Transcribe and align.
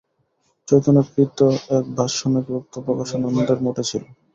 চৈতন্যের 0.67 1.07
কৃত 1.11 1.39
এক 1.71 1.85
ভাষ্য 1.97 2.19
নাকি 2.33 2.51
উক্ত 2.59 2.73
প্রকাশানন্দের 2.85 3.59
মঠে 3.65 3.83
ছিল। 3.89 4.03